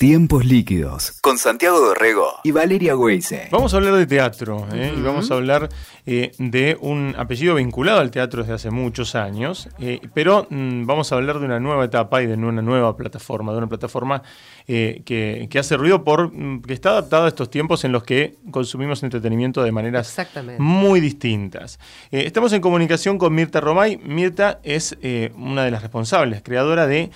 [0.00, 3.48] Tiempos líquidos con Santiago Dorrego y Valeria Weise.
[3.50, 4.94] Vamos a hablar de teatro ¿eh?
[4.96, 5.68] y vamos a hablar
[6.06, 11.12] eh, de un apellido vinculado al teatro desde hace muchos años, eh, pero mm, vamos
[11.12, 14.22] a hablar de una nueva etapa y de una nueva plataforma, de una plataforma
[14.66, 19.02] que, hace ruido por mm, que está adaptada a estos tiempos en los que consumimos
[19.02, 20.16] entretenimiento de maneras
[20.58, 21.78] muy distintas.
[22.10, 23.98] estamos en comunicación con Mirta Romay.
[23.98, 24.96] Mirta es
[25.36, 27.10] una de las responsables, creadora de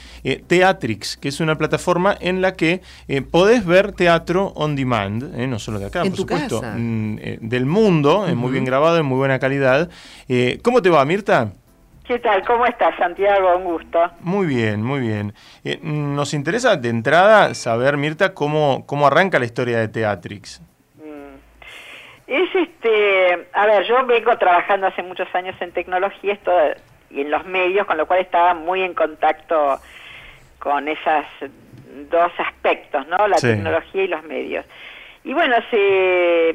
[0.46, 2.73] Teatrix, que es una plataforma en la que
[3.08, 7.38] eh, podés ver teatro on demand, eh, no solo de acá, por supuesto, mm, eh,
[7.40, 9.88] del mundo, muy bien grabado, en muy buena calidad.
[10.62, 11.52] ¿Cómo te va, Mirta?
[12.06, 12.44] ¿Qué tal?
[12.44, 13.56] ¿Cómo estás, Santiago?
[13.56, 13.98] Un gusto.
[14.20, 15.32] Muy bien, muy bien.
[15.82, 20.60] nos interesa de entrada saber, Mirta, cómo, cómo arranca la historia de Teatrix.
[20.96, 21.36] Mm.
[22.26, 26.52] Es este, a ver, yo vengo trabajando hace muchos años en tecnología esto,
[27.14, 29.78] y en los medios, con lo cual estaba muy en contacto
[30.58, 31.26] con esas
[32.10, 33.28] dos aspectos, ¿no?
[33.28, 34.64] La tecnología y los medios.
[35.24, 36.54] Y bueno, se,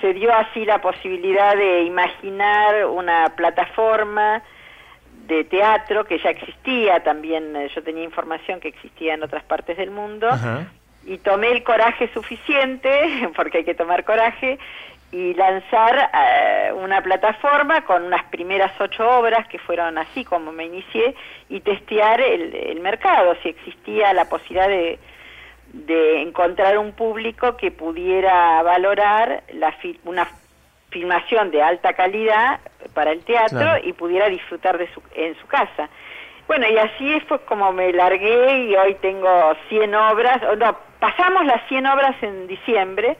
[0.00, 4.42] se dio así la posibilidad de imaginar una plataforma
[5.26, 9.76] de teatro que ya existía, también eh, yo tenía información que existía en otras partes
[9.76, 10.28] del mundo,
[11.06, 12.90] y tomé el coraje suficiente,
[13.36, 14.58] porque hay que tomar coraje,
[15.12, 20.66] y lanzar eh, una plataforma con unas primeras ocho obras que fueron así como me
[20.66, 21.14] inicié
[21.48, 24.98] y testear el, mercado, si existía la posibilidad de,
[25.72, 30.28] de, encontrar un público que pudiera valorar la una
[30.90, 32.60] filmación de alta calidad
[32.94, 35.88] para el teatro y pudiera disfrutar de su, en su casa.
[36.46, 41.66] Bueno, y así fue como me largué y hoy tengo 100 obras, no, pasamos las
[41.68, 43.16] 100 obras en diciembre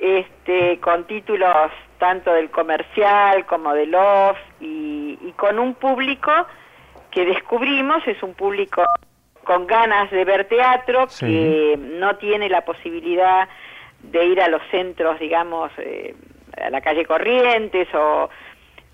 [0.00, 6.32] este, con títulos tanto del comercial como del off y, con un público
[7.10, 8.82] que descubrimos es un público
[9.44, 13.48] con ganas de ver teatro que no tiene la posibilidad
[14.02, 16.14] de ir a los centros digamos eh,
[16.60, 18.28] a la calle Corrientes o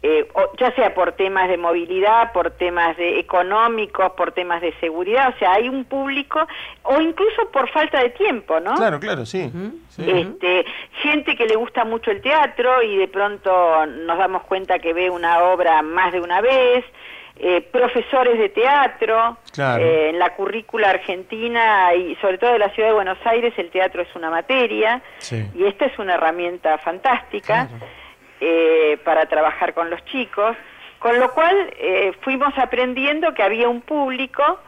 [0.03, 5.33] eh, ya sea por temas de movilidad, por temas de económicos, por temas de seguridad,
[5.34, 6.47] o sea, hay un público,
[6.83, 8.75] o incluso por falta de tiempo, ¿no?
[8.75, 9.51] Claro, claro, sí.
[9.99, 10.65] Este,
[11.03, 15.11] gente que le gusta mucho el teatro y de pronto nos damos cuenta que ve
[15.11, 16.85] una obra más de una vez,
[17.39, 22.91] eh, profesores de teatro, eh, en la currícula argentina y sobre todo de la ciudad
[22.91, 25.03] de Buenos Aires el teatro es una materia
[25.55, 27.69] y esta es una herramienta fantástica.
[28.39, 30.55] Eh, para trabajar con los chicos,
[30.99, 34.61] con lo cual eh, fuimos aprendiendo que había un público,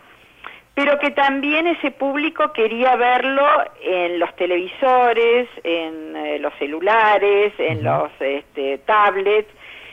[0.73, 3.47] pero que también ese público quería verlo
[3.83, 9.51] en los televisores, en eh, los celulares, en los este, tablets,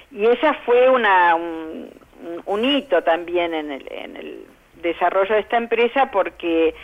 [0.09, 4.45] y esa fue una, un, hito también en el, en el,
[4.81, 6.75] desarrollo de esta empresa porque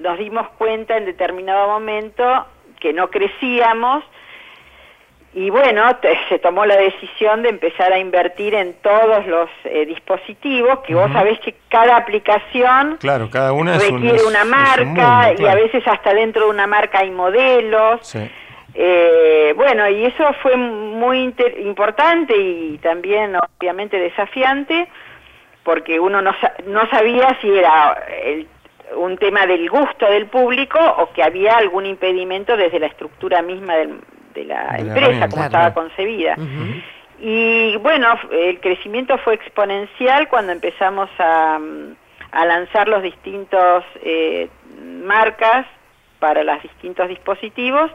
[0.00, 2.46] nos dimos cuenta en determinado momento
[2.80, 4.02] que no crecíamos,
[5.34, 5.82] y bueno,
[6.28, 11.10] se tomó la decisión de empezar a invertir en todos los eh, dispositivos, que vos
[11.12, 16.44] sabés que cada aplicación claro, cada una requiere una marca y a veces hasta dentro
[16.44, 18.14] de una marca hay modelos.
[18.74, 24.88] Eh, bueno, y eso fue muy importante y también obviamente desafiante,
[25.62, 26.34] porque uno no,
[26.66, 28.02] no sabía si era
[28.96, 33.76] un tema del gusto del público o que había algún impedimento desde la estructura misma
[33.76, 34.00] del,
[34.34, 36.36] de la empresa, como estaba concebida.
[37.18, 41.60] Y bueno, el crecimiento fue exponencial cuando empezamos a,
[42.32, 44.48] a lanzar los distintos eh,
[45.04, 45.66] marcas
[46.18, 47.90] para los distintos dispositivos.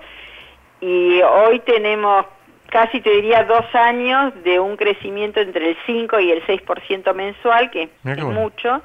[0.80, 2.26] Y hoy tenemos
[2.70, 7.72] casi te diría dos años de un crecimiento entre el 5 y el 6% mensual,
[7.72, 8.82] que es mucho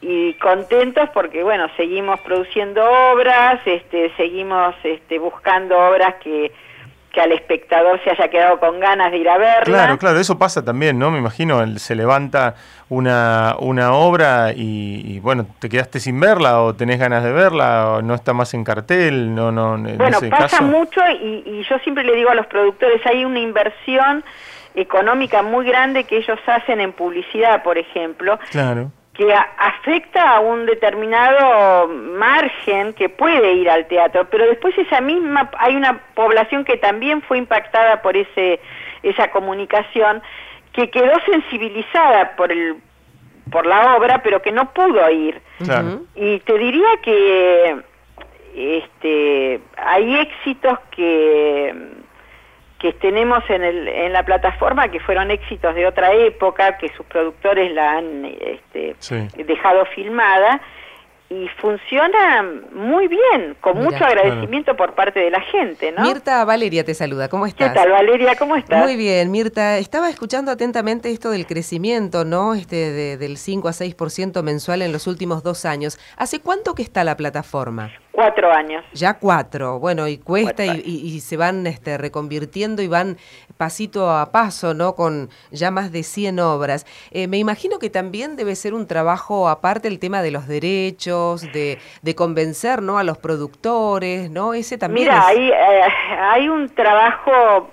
[0.00, 6.52] y contentos porque bueno seguimos produciendo obras este seguimos este buscando obras que
[7.16, 9.64] que al espectador se haya quedado con ganas de ir a verla.
[9.64, 11.10] Claro, claro, eso pasa también, ¿no?
[11.10, 12.56] Me imagino, se levanta
[12.90, 18.02] una, una obra y, bueno, te quedaste sin verla o tenés ganas de verla o
[18.02, 19.78] no está más en cartel, no, no.
[19.96, 24.22] Bueno, pasa mucho y, y yo siempre le digo a los productores, hay una inversión
[24.74, 28.38] económica muy grande que ellos hacen en publicidad, por ejemplo.
[28.50, 35.00] Claro que afecta a un determinado margen que puede ir al teatro, pero después esa
[35.00, 38.60] misma hay una población que también fue impactada por ese
[39.02, 40.22] esa comunicación
[40.72, 42.76] que quedó sensibilizada por el
[43.50, 45.40] por la obra, pero que no pudo ir.
[46.16, 47.76] Y te diría que
[48.54, 51.74] este hay éxitos que
[52.78, 57.06] que tenemos en, el, en la plataforma que fueron éxitos de otra época, que sus
[57.06, 58.96] productores la han este,
[59.44, 60.60] dejado filmada,
[61.28, 66.02] y funciona muy bien, con mucho agradecimiento por parte de la gente, ¿no?
[66.02, 67.70] Mirta Valeria te saluda, ¿cómo estás?
[67.70, 68.36] ¿Qué tal, Valeria?
[68.36, 68.80] ¿Cómo estás?
[68.80, 69.78] Muy bien, Mirta.
[69.78, 72.54] Estaba escuchando atentamente esto del crecimiento, ¿no?
[72.54, 75.98] Este del 5 a 6% mensual en los últimos dos años.
[76.16, 77.90] ¿Hace cuánto que está la plataforma?
[78.16, 78.82] Cuatro años.
[78.94, 83.18] Ya cuatro, bueno, y cuesta y, se van este, reconvirtiendo y van
[83.58, 84.94] pasito a paso, ¿no?
[84.94, 86.86] Con ya más de 100 obras.
[87.10, 91.42] Eh, me imagino que también debe ser un trabajo aparte el tema de los derechos,
[91.52, 92.96] de, de convencer, ¿no?
[92.96, 94.54] A los productores, ¿no?
[94.54, 95.82] Ese también Mira, hay, eh,
[96.18, 97.68] hay un trabajo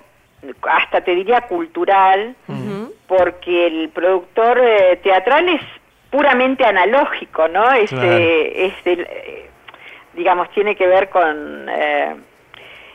[0.68, 2.36] hasta te diría cultural,
[3.06, 5.62] porque el productor eh, teatral es
[6.10, 7.72] puramente analógico, ¿no?
[7.72, 9.48] Este, este,
[10.14, 12.16] digamos, tiene que ver con eh,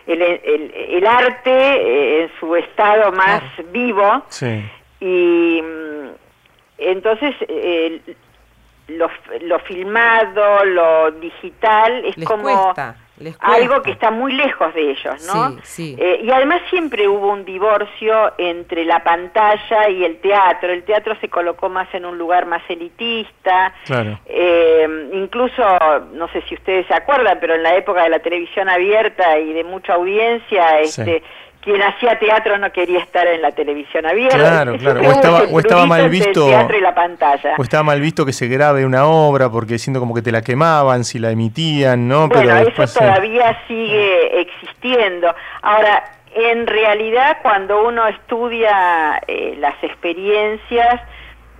[0.07, 4.23] el, el, arte eh, en su estado más vivo.
[4.99, 6.07] Y mm,
[6.77, 7.35] entonces
[8.87, 9.09] lo,
[9.41, 12.73] lo, filmado, lo digital, es como
[13.39, 15.57] algo que está muy lejos de ellos, ¿no?
[15.77, 20.71] Eh, y además siempre hubo un divorcio entre la pantalla y el teatro.
[20.71, 23.73] El teatro se colocó más en un lugar más elitista.
[24.25, 25.63] Eh, incluso,
[26.13, 29.53] no sé si ustedes se acuerdan, pero en la época de la televisión abierta y
[29.53, 31.23] de mucha audiencia, este
[31.61, 34.37] quien hacía teatro no quería estar en la televisión abierta.
[34.37, 35.01] Claro, claro.
[35.01, 36.47] O estaba, o estaba mal visto.
[36.47, 37.55] Teatro y la pantalla.
[37.57, 40.41] O estaba mal visto que se grabe una obra porque siendo como que te la
[40.41, 42.27] quemaban si la emitían, ¿no?
[42.29, 45.33] Bueno, eso todavía sigue existiendo.
[45.61, 46.03] Ahora,
[46.33, 51.01] en realidad, cuando uno estudia eh, las experiencias,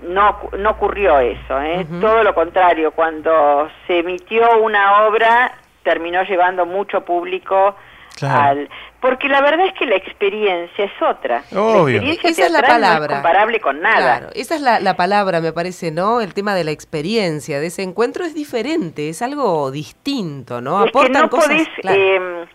[0.03, 1.85] no, no ocurrió eso, ¿eh?
[1.99, 5.51] todo lo contrario, cuando se emitió una obra,
[5.83, 7.75] terminó llevando mucho público
[8.23, 8.69] al
[9.01, 11.43] porque la verdad es que la experiencia es otra.
[11.53, 12.01] Obvio.
[12.01, 12.97] La experiencia Esa es la palabra.
[12.99, 14.17] No es comparable con nada.
[14.17, 16.19] Claro, esa es la, palabra, me parece, ¿no?
[16.19, 20.83] El tema de la experiencia, de ese encuentro es diferente, es algo distinto, ¿no?
[20.83, 22.45] Es que no podés, em,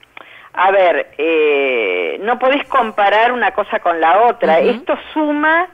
[0.53, 4.59] a ver, eh, no podés comparar una cosa con la otra.
[4.59, 5.67] Esto suma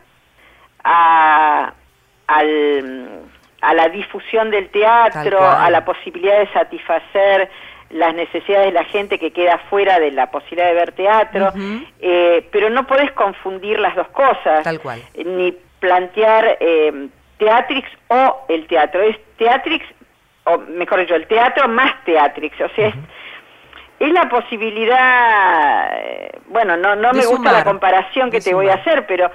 [0.85, 1.73] a,
[2.29, 3.09] al,
[3.61, 7.51] a la difusión del teatro, a la posibilidad de satisfacer
[7.91, 11.53] las necesidades de la gente que queda fuera de la posibilidad de ver teatro,
[12.01, 15.03] eh, pero no podés confundir las dos cosas, Tal cual.
[15.17, 17.09] ni plantear eh,
[17.39, 19.85] Teatrix o el teatro, es Teatrix,
[20.45, 22.89] o mejor dicho, el teatro más Teatrix, o sea,
[23.99, 28.75] es, la posibilidad, eh, bueno, no, no me gusta la comparación que te voy a
[28.75, 29.31] hacer, pero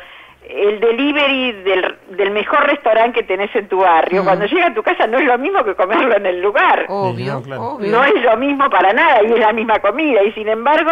[0.50, 4.26] el delivery del, del mejor restaurante que tenés en tu barrio, mm.
[4.26, 6.86] cuando llega a tu casa no es lo mismo que comerlo en el lugar.
[6.88, 10.24] Obvio, No es lo mismo para nada y es la misma comida.
[10.24, 10.92] Y sin embargo,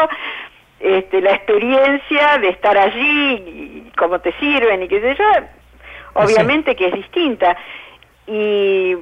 [0.79, 6.75] este, la experiencia de estar allí, y cómo te sirven y qué sé yo, obviamente
[6.75, 7.55] que es distinta.
[8.27, 8.95] Y,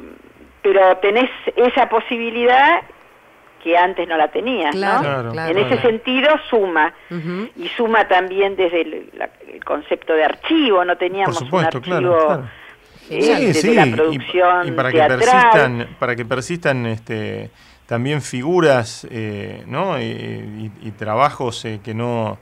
[0.61, 2.81] pero tenés esa posibilidad
[3.63, 5.33] que antes no la tenías, ¿no?
[5.47, 6.93] en ese sentido suma.
[7.55, 9.11] Y suma también desde el,
[9.65, 12.43] concepto de archivo, no teníamos un archivo
[13.09, 17.51] eh, sí, la producción y, para que persistan, para que persistan este
[17.85, 19.99] también figuras, eh, ¿no?
[19.99, 22.37] Y, trabajos eh, que no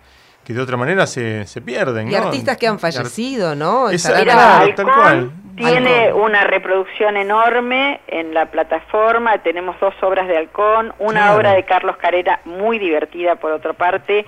[0.50, 2.10] que de otra manera se, se pierden.
[2.10, 3.86] Y artistas que han fallecido, ¿no?
[3.92, 5.31] tal cual.
[5.56, 11.66] Tiene una reproducción enorme en la plataforma, tenemos dos obras de Halcón, una obra de
[11.66, 14.26] Carlos Carrera muy divertida por otra parte,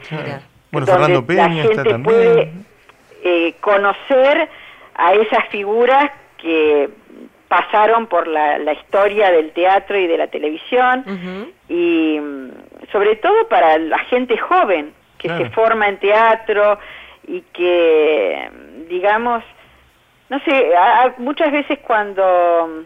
[0.72, 2.52] bueno, Fernando Peña la gente puede
[3.24, 4.48] eh, conocer
[4.94, 6.88] a esas figuras que
[7.48, 12.52] pasaron por la, historia del teatro y de la televisión y mm,
[12.92, 16.80] sobre todo para la gente joven que se forma en teatro
[17.28, 18.50] y que,
[18.90, 19.44] digamos,
[20.30, 20.72] no sé,
[21.18, 22.84] muchas veces cuando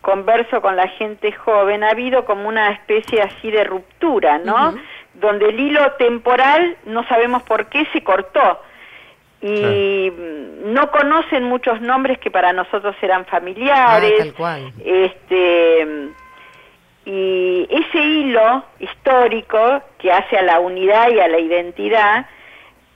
[0.00, 4.74] converso con la gente joven ha habido como una especie así de ruptura, ¿no?
[5.14, 8.60] Donde el hilo temporal no sabemos por qué se cortó
[9.40, 10.12] y
[10.64, 14.34] no conocen muchos nombres que para nosotros eran familiares.
[14.38, 16.12] Ah, este
[17.08, 22.26] y ese hilo histórico que hace a la unidad y a la identidad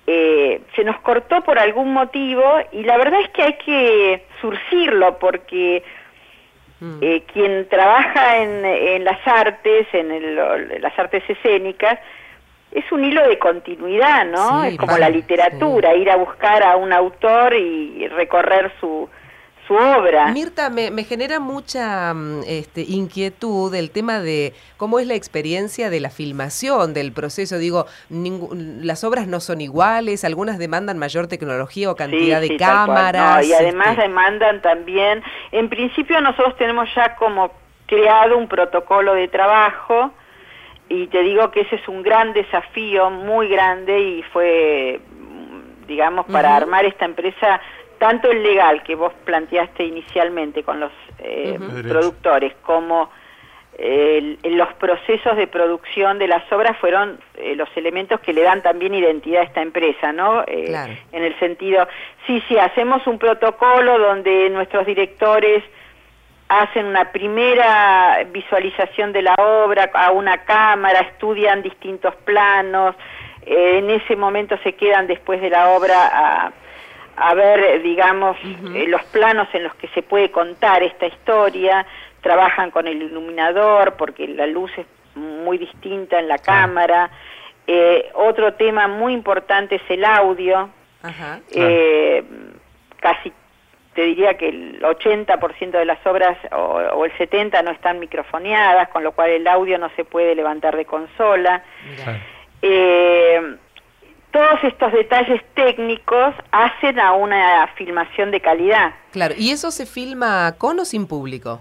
[0.06, 5.18] eh, se nos cortó por algún motivo y la verdad es que hay que surcirlo
[5.18, 5.82] porque
[6.80, 6.98] mm.
[7.00, 10.36] eh, quien trabaja en, en, las artes, en
[10.82, 11.98] las artes escénicas,
[12.70, 14.64] es un hilo de continuidad, ¿no?
[14.64, 19.08] es como la literatura, ir a buscar a un autor y recorrer su,
[19.66, 20.28] su obra.
[20.32, 25.90] Mirta, me, me genera mucha mm, este, inquietud el tema de cómo es la experiencia
[25.90, 27.58] de la filmación, del proceso.
[27.58, 33.46] Digo, las obras no son iguales, algunas demandan mayor tecnología o cantidad de cámaras.
[33.46, 37.52] y además este demandan también, en principio nosotros tenemos ya como
[37.86, 40.12] creado un protocolo de trabajo
[40.88, 45.00] y te digo que ese es un gran desafío, muy grande y fue,
[45.86, 47.60] digamos, para armar esta empresa,
[48.02, 50.90] tanto el legal que vos planteaste inicialmente con los
[51.20, 51.56] eh,
[51.86, 53.08] productores como
[53.78, 58.92] los procesos de producción de las obras fueron eh, los elementos que le dan también
[58.92, 60.42] identidad a esta empresa, ¿no?
[60.48, 61.86] Eh, en el sentido,
[62.26, 65.62] sí, sí, hacemos un protocolo donde nuestros directores
[66.48, 72.96] hacen una primera visualización de la obra a una cámara, estudian distintos planos,
[73.46, 76.52] eh, en ese momento se quedan después de la obra a,
[77.16, 81.86] a ver, digamos, los planos en los que se puede contar esta historia,
[82.20, 87.10] trabajan con el iluminador porque la luz es muy distinta en la cámara.
[87.66, 90.70] Eh, otro tema muy importante es el audio.
[91.50, 92.24] Eh,
[93.00, 93.32] casi
[93.94, 99.04] te diría que el 80% de las obras o, el 70% no están microfoneadas, con
[99.04, 101.62] lo cual el audio no se puede levantar de consola.
[102.62, 103.56] Eh,
[104.32, 108.94] todos estos detalles técnicos hacen a una filmación de calidad.
[109.12, 111.60] Claro, ¿y eso se filma con o sin público?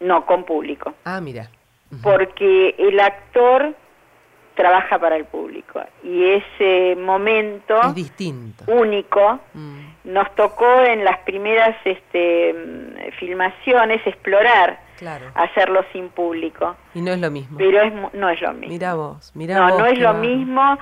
[0.00, 0.94] No, con público.
[1.04, 1.50] Ah, mira.
[2.02, 3.74] Porque el actor
[4.54, 8.64] trabaja para el público y ese momento es distinto.
[8.66, 9.78] único mm.
[10.04, 12.54] nos tocó en las primeras este,
[13.18, 14.80] filmaciones explorar
[15.34, 18.94] hacerlo sin público y no es lo mismo pero es, no es lo mismo mira
[18.94, 20.78] vos mira no no es lo mismo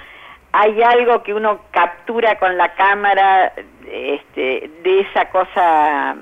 [0.52, 3.52] hay algo que uno captura con la cámara
[3.86, 6.16] este, de esa cosa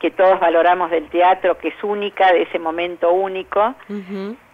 [0.00, 3.74] que todos valoramos del teatro, que es única, de ese momento único,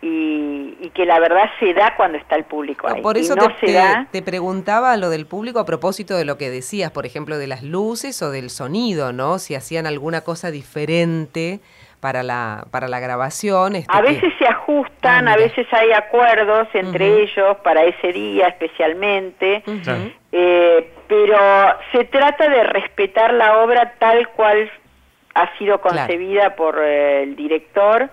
[0.02, 3.02] y, que la verdad se da cuando está el público ahí.
[3.02, 7.04] Por eso te, te, preguntaba lo del público a propósito de lo que decías, por
[7.04, 9.38] ejemplo, de las luces o del sonido, ¿no?
[9.38, 11.60] Si hacían alguna cosa diferente
[12.00, 13.76] para la, para la grabación.
[13.76, 18.48] Este, a veces se ajustan, ah, a veces hay acuerdos entre ellos para ese día
[18.48, 19.62] especialmente,
[20.32, 21.38] eh, pero
[21.92, 24.70] se trata de respetar la obra tal cual
[25.34, 28.08] ha sido concebida por eh, el director.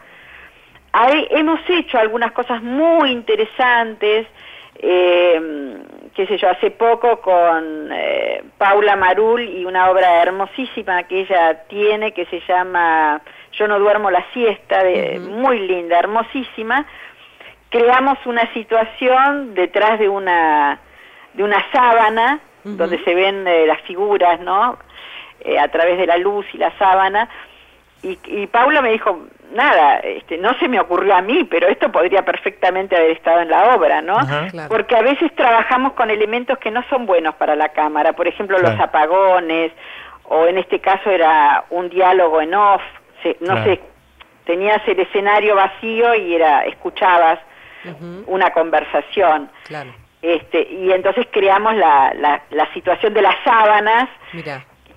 [0.91, 4.27] Hay, hemos hecho algunas cosas muy interesantes,
[4.75, 5.77] eh,
[6.13, 11.63] qué sé yo, hace poco con eh, Paula Marul y una obra hermosísima que ella
[11.67, 13.21] tiene que se llama
[13.53, 16.85] Yo no duermo la siesta, de, muy linda, hermosísima.
[17.69, 20.79] Creamos una situación detrás de una,
[21.33, 24.77] de una sábana donde se ven las figuras, ¿no?
[25.41, 27.27] Eh, a través de la luz y la sábana.
[28.01, 31.91] Y, y Paula me dijo, nada, este, no se me ocurrió a mí, pero esto
[31.91, 34.17] podría perfectamente haber estado en la obra, ¿no?
[34.67, 38.57] Porque a veces trabajamos con elementos que no son buenos para la cámara, por ejemplo,
[38.59, 39.71] los apagones,
[40.25, 42.81] o en este caso era un diálogo en off,
[43.39, 43.79] no sé,
[44.45, 47.39] tenías el escenario vacío y era escuchabas
[48.27, 49.49] una conversación.
[50.21, 54.07] Este, y entonces creamos la, la, la situación de las sábanas,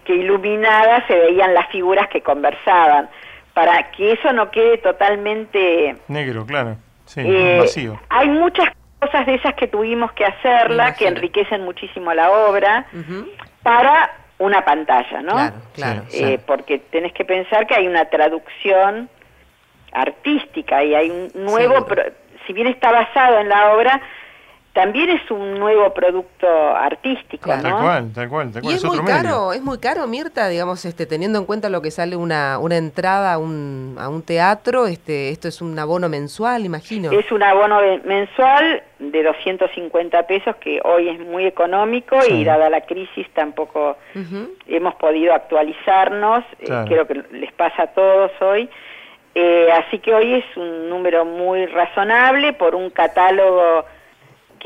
[0.05, 3.09] que iluminadas se veían las figuras que conversaban,
[3.53, 5.97] para que eso no quede totalmente...
[6.07, 7.99] Negro, claro, sí, eh, vacío.
[8.09, 8.69] Hay muchas
[9.01, 12.87] cosas de esas que tuvimos que hacerla, que enriquecen muchísimo la obra,
[13.65, 15.33] para una pantalla, ¿no?
[15.33, 16.03] Claro, claro.
[16.13, 19.09] Eh, porque tenés que pensar que hay una traducción
[19.93, 21.87] artística y hay un nuevo,
[22.47, 24.01] si bien está basado en la obra,
[24.77, 27.63] también es un nuevo producto artístico, ¿no?
[27.63, 28.75] Tal cual, tal cual, tal cual.
[28.75, 31.91] Y es, muy caro, es muy caro, Mirta, digamos, este, teniendo en cuenta lo que
[31.91, 36.67] sale una, una entrada a un, a un teatro, este, esto es un abono mensual,
[36.67, 37.11] imagino.
[37.11, 42.83] Es un abono mensual de 250 pesos, que hoy es muy económico y dada la
[42.83, 43.97] crisis tampoco
[44.67, 48.69] hemos podido actualizarnos, eh, creo que les pasa a todos hoy.
[49.35, 53.85] Eh, así que hoy es un número muy razonable por un catálogo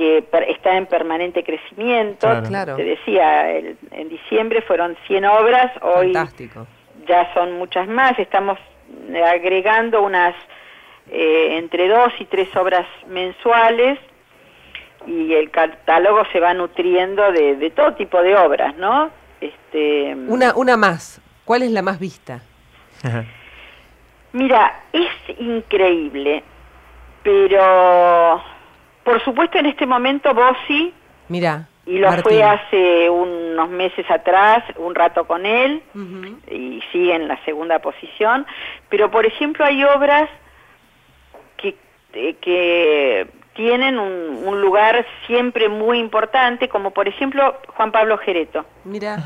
[0.01, 2.27] que está en permanente crecimiento.
[2.49, 2.77] Claro.
[2.77, 6.15] Te decía, en diciembre fueron 100 obras, hoy
[7.07, 8.59] ya son muchas más, estamos
[9.27, 10.35] agregando unas
[11.11, 13.99] eh, entre dos y tres obras mensuales
[15.07, 19.11] y el catálogo se va nutriendo de, todo tipo de obras, ¿no?
[19.41, 22.41] Este, una, una más, ¿cuál es la más vista?
[24.33, 26.43] Mira, es increíble,
[27.23, 28.43] pero
[29.05, 30.93] por supuesto, en este momento Bossi.
[31.29, 31.67] Mira.
[31.87, 35.83] Y lo fue hace unos meses atrás, un rato con él,
[36.49, 38.47] y sigue en la segunda posición.
[38.89, 40.29] Pero, por ejemplo, hay obras
[41.57, 41.77] que,
[42.13, 48.65] eh, que, tienen un, lugar siempre muy importante, como por ejemplo Juan Pablo Gereto.
[48.85, 49.19] Mira,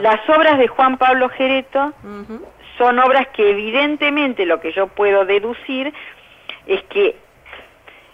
[0.00, 1.94] Las obras de Juan Pablo Gereto
[2.76, 5.94] son obras que evidentemente lo que yo puedo deducir
[6.66, 7.16] es que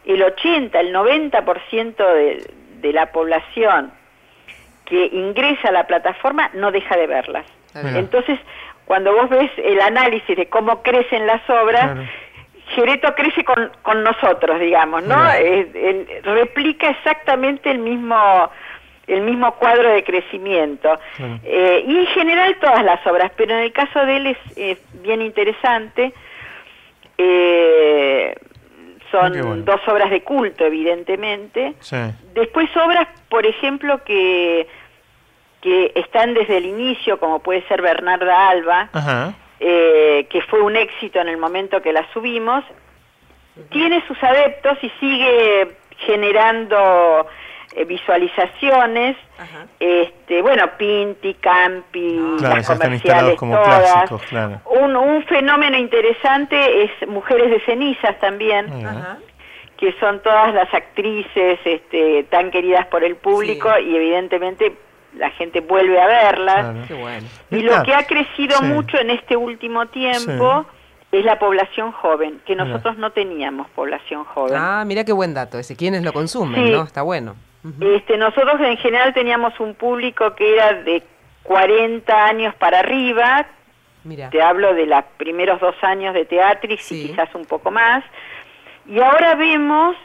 [0.05, 3.93] el 80, el 90% de, de la población
[4.85, 7.47] que ingresa a la plataforma no deja de verlas.
[7.75, 8.39] Entonces,
[8.85, 11.99] cuando vos ves el análisis de cómo crecen las obras,
[12.69, 15.17] Gereto crece con, con nosotros, digamos, ¿no?
[16.23, 18.51] replica exactamente el mismo
[19.07, 20.99] el mismo cuadro de crecimiento.
[21.43, 25.21] Eh, y en general todas las obras, pero en el caso de él es bien
[25.21, 26.15] interesante.
[27.19, 28.35] Eh,
[29.21, 31.75] son dos obras de culto, evidentemente.
[32.35, 34.67] Después obras, por ejemplo, que,
[35.61, 38.89] que están desde el inicio, como puede ser Bernarda Alba,
[39.61, 42.65] eh, que fue un éxito en el momento que la subimos,
[43.71, 47.27] tiene sus adeptos y sigue generando
[47.75, 49.17] eh, visualizaciones,
[49.81, 54.11] este, bueno, Pinti, Campi, las comerciales todas.
[54.67, 58.67] un, un, fenómeno interesante es Mujeres de Cenizas también,
[59.77, 64.77] que son todas las actrices este, tan queridas por el público y evidentemente
[65.17, 66.77] la gente vuelve a verlas.
[67.51, 70.65] Y lo que ha crecido mucho en este último tiempo
[71.11, 74.55] es la población joven, que nosotros no teníamos población joven.
[74.57, 75.77] Ah, mira qué buen dato ese.
[75.77, 76.73] ¿Quiénes lo consumen?
[76.73, 76.83] ¿no?
[76.83, 77.35] Está bueno.
[77.81, 81.03] Este, nosotros en general teníamos un público que era de
[81.45, 83.47] 40 años para arriba.
[84.03, 84.29] Mira.
[84.29, 88.05] Te hablo de los primeros dos años de Teatrix y quizás un poco más.
[88.87, 89.97] Y ahora vemos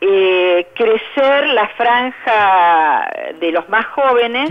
[0.00, 4.50] eh, crecer la franja de los más jóvenes.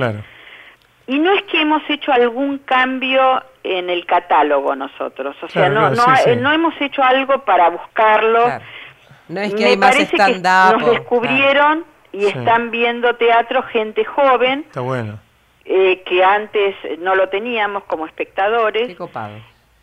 [1.08, 5.90] Y no es que hemos hecho algún cambio en el catálogo nosotros, o sea, no,
[5.90, 6.06] no,
[6.38, 8.48] no, hemos hecho algo para buscarlo.
[9.28, 14.62] No es que hay más parece que nos descubrieron y están viendo teatro gente joven.
[14.68, 15.20] Está bueno.
[15.66, 18.98] Eh, que antes no lo teníamos como espectadores.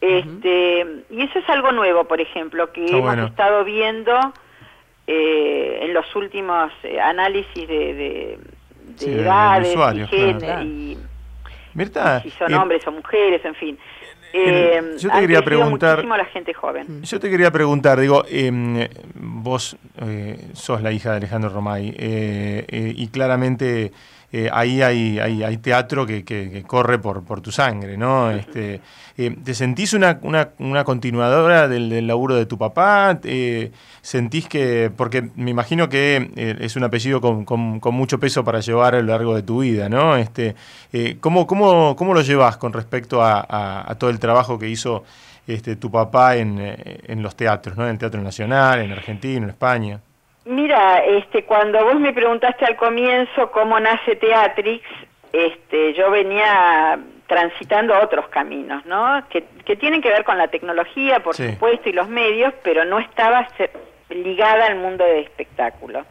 [0.00, 4.32] Este, Y eso es algo nuevo, por ejemplo, que hemos estado viendo
[5.06, 8.38] eh, en los últimos eh, análisis de,
[9.00, 9.76] edades
[10.64, 10.96] y,
[12.22, 13.78] si son eh, hombres o mujeres, en fin.
[14.98, 16.04] Yo te quería preguntar.
[16.04, 17.02] la gente joven.
[17.02, 19.76] Yo te quería preguntar, digo, em, vos
[20.52, 21.94] sos la hija de Alejandro Romay
[22.68, 23.92] y claramente
[24.32, 28.30] eh, ahí hay, hay, hay, teatro que, que, corre por, por tu sangre, ¿no?
[28.32, 28.80] Este,
[29.16, 33.20] eh, ¿Te sentís una, una, una continuadora del, del, laburo de tu papá?
[33.22, 33.70] Eh,
[34.02, 38.96] ¿Sentís que, porque me imagino que es un apellido con, con, mucho peso para llevar
[38.96, 40.16] a lo largo de tu vida, ¿no?
[40.16, 40.56] Este,
[41.20, 43.46] ¿cómo, cómo, ¿Cómo lo llevas con respecto a,
[43.88, 45.04] a, todo el trabajo que hizo
[45.46, 47.84] este, tu papá en, en los teatros, ¿no?
[47.84, 50.00] En el Teatro Nacional, en Argentina, en España.
[50.46, 54.84] Mira, este, cuando vos me preguntaste al comienzo cómo nace Teatrix,
[55.32, 59.24] este, yo venía transitando otros caminos, ¿no?
[59.28, 59.42] Que,
[59.76, 63.48] tienen que ver con la tecnología, por supuesto, y los medios, pero no estaba
[64.08, 66.04] ligada al mundo del espectáculo.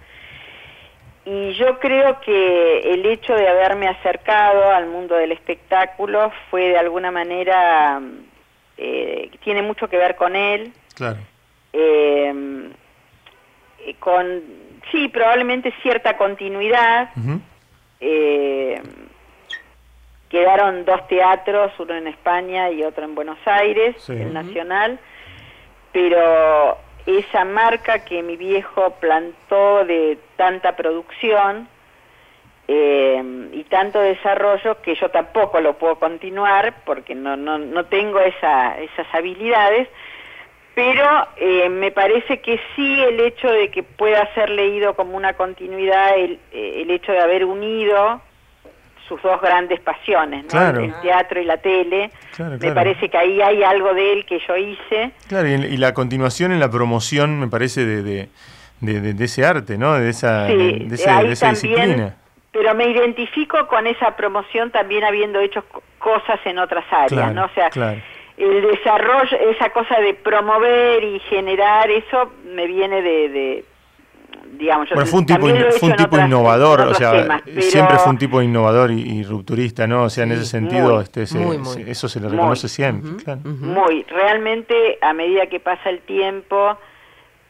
[1.23, 6.77] Y yo creo que el hecho de haberme acercado al mundo del espectáculo fue de
[6.77, 8.01] alguna manera,
[8.77, 10.73] eh, tiene mucho que ver con él.
[10.93, 11.19] Claro.
[11.71, 12.73] Eh,
[13.85, 14.41] eh, con,
[14.91, 17.09] sí, probablemente cierta continuidad.
[17.99, 18.81] Eh,
[20.29, 24.99] quedaron dos teatros, uno en España y otro en Buenos Aires, el Nacional,
[25.91, 31.67] pero esa marca que mi viejo plantó de tanta producción
[32.67, 38.19] eh, y tanto desarrollo que yo tampoco lo puedo continuar porque no, no, no tengo
[38.19, 39.87] esa, esas habilidades,
[40.75, 45.33] pero eh, me parece que sí el hecho de que pueda ser leído como una
[45.33, 48.21] continuidad, el, eh, el hecho de haber unido
[49.07, 50.69] sus dos grandes pasiones, ¿no?
[50.79, 52.11] el teatro y la tele.
[52.59, 55.11] me parece que ahí hay algo de él que yo hice.
[55.27, 58.29] Claro, y, la continuación en la promoción, me parece, de,
[58.81, 59.93] de, de, ese arte, ¿no?
[59.93, 62.15] De esa, de, esa disciplina.
[62.51, 65.63] Pero me identifico con esa promoción también habiendo hecho
[65.99, 67.45] cosas en otras áreas, ¿no?
[67.45, 67.69] O sea,
[68.37, 73.63] el desarrollo, esa cosa de promover y generar, eso me viene de,
[74.57, 75.47] digamos, bueno, fue un tipo,
[75.79, 80.03] fue un tipo innovador, o sea, siempre fue un tipo innovador y, rupturista, ¿no?
[80.03, 83.35] O sea, en ese sentido, este, eso se le reconoce siempre.
[83.43, 86.77] Muy, realmente a medida que pasa el tiempo,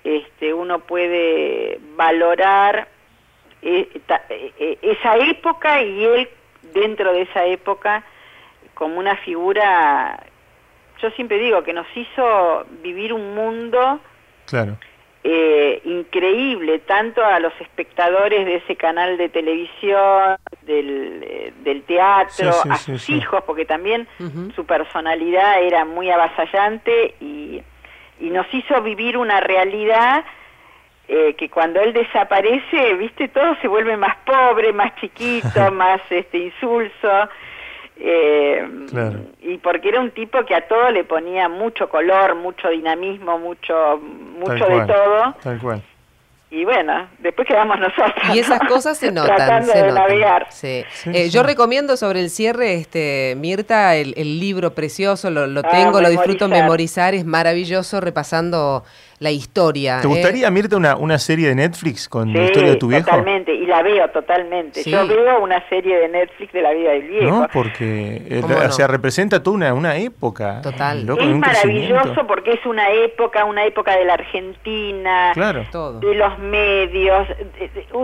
[0.04, 2.88] este, uno puede valorar
[3.64, 3.90] eh,
[4.30, 6.30] eh, esa época y él
[6.74, 8.04] dentro de esa época
[8.76, 10.24] como una figura
[11.06, 14.00] yo siempre digo que nos hizo vivir un mundo
[14.46, 14.78] claro.
[15.24, 22.52] eh, increíble, tanto a los espectadores de ese canal de televisión, del, eh, del teatro,
[22.70, 24.08] a sus hijos, porque también
[24.56, 27.62] su personalidad era muy avasallante y,
[28.20, 30.26] y nos hizo vivir una realidad
[31.08, 36.40] eh, que cuando él desaparece, viste, todo se vuelve más pobre, más chiquito, más este
[36.40, 37.30] insulso.
[37.98, 38.68] Eh,
[39.42, 43.98] y porque era un tipo que a todo le ponía mucho color, mucho dinamismo, mucho,
[43.98, 45.36] mucho de todo.
[45.42, 45.82] Tal cual.
[46.52, 48.34] Y bueno, después quedamos nosotros.
[48.34, 49.66] Y esas cosas se notan.
[49.66, 50.44] se notan.
[50.62, 56.00] Eh, yo recomiendo sobre el cierre, este Mirta, el, libro precioso, lo, lo ah, tengo,
[56.00, 58.84] lo disfruto memorizar, es maravilloso repasando
[59.20, 60.02] la historia.
[60.02, 60.52] ¿Te gustaría, ¿eh?
[60.52, 63.06] Mirta, una, una serie de Netflix con la historia de tu viejo?
[63.06, 64.84] totalmente, y la veo totalmente.
[64.84, 67.26] Yo veo una serie de Netflix de la vida del viejo.
[67.26, 70.62] No, porque eh, representa toda una, una época.
[70.62, 71.08] Total.
[71.08, 75.64] es maravilloso porque es una época, una época de la Argentina, claro.
[76.00, 77.28] de los medios,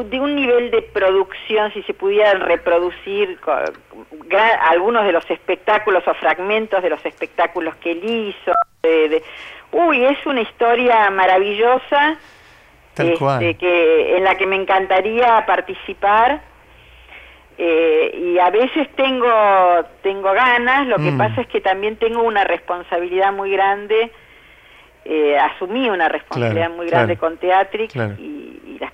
[0.10, 3.38] de, un nivel de producción, si se pudieran reproducir
[4.62, 9.22] algunos de los espectáculos o fragmentos de los espectáculos que él hizo, de
[9.72, 12.18] Uy, es una historia maravillosa
[12.98, 16.42] este, que en la que me encantaría participar
[17.58, 19.30] eh, y a veces tengo
[20.02, 20.88] tengo ganas.
[20.88, 21.18] Lo que mm.
[21.18, 24.12] pasa es que también tengo una responsabilidad muy grande.
[25.06, 28.41] Eh, asumí una responsabilidad muy grande con Teatrix y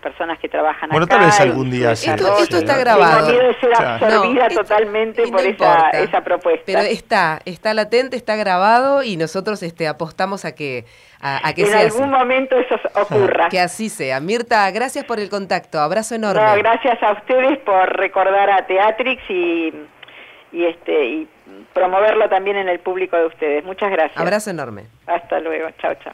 [0.08, 1.18] personas que trabajan bueno, acá.
[1.18, 3.28] Bueno, tal vez algún día Esto, esto está grabado.
[3.28, 6.64] Tengo miedo de ser absorbida totalmente por esa, esa, propuesta.
[6.66, 10.86] Pero está, está latente, está grabado y nosotros este, apostamos a que,
[11.20, 13.50] a, que en algún momento eso ocurra.
[13.50, 14.20] Que así sea.
[14.20, 15.80] Mirta, gracias por el contacto.
[15.80, 16.42] Abrazo enorme.
[16.42, 19.74] No, gracias a ustedes por recordar a Teatrix y,
[20.54, 21.28] y, este, y
[21.74, 23.66] promoverlo también en el público de ustedes.
[23.66, 24.18] Muchas gracias.
[24.18, 24.86] Abrazo enorme.
[25.06, 25.70] Hasta luego.
[25.82, 26.14] Chao, chao.